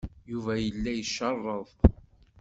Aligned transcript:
Yuba 0.31 0.53
yella 0.63 0.91
icerreḍ. 1.01 1.67